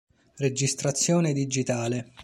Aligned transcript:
Registrazione 0.37 1.31
digitale. 1.31 2.11